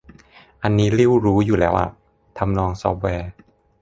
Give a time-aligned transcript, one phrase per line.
[0.63, 1.89] อันนี้ลิ่วรู้อยู่แล้วอ่ะ
[2.37, 3.29] ทำนองซอฟต์แวร์